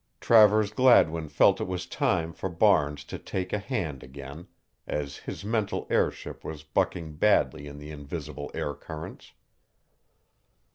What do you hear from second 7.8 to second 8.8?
invisible air